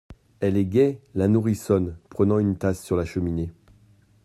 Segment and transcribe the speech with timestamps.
[0.39, 3.51] Elle est gaie, la nourrissonne Prenant une tasse sur la cheminée.